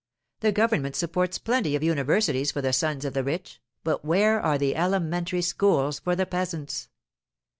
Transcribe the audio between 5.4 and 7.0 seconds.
schools for the peasants?